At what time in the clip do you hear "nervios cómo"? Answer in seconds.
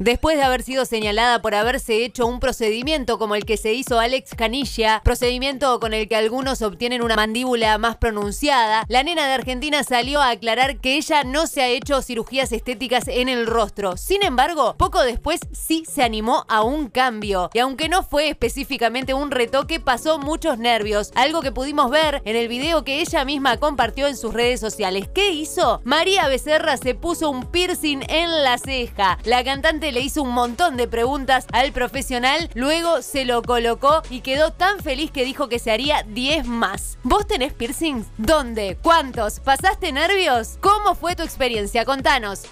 39.92-40.94